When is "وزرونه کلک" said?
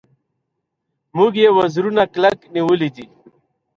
1.57-2.37